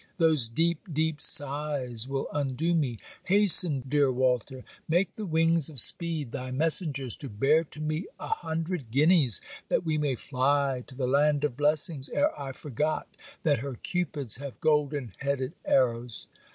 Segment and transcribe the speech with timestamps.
[0.17, 2.97] Those deep deep sighs will undo me!
[3.25, 8.27] Hasten, dear Walter, make the wings of speed thy messengers to bear to me a
[8.29, 13.09] hundred guineas, that we may fly to the land of blessings ere I forgot
[13.43, 16.27] that her cupids have golden headed arrows.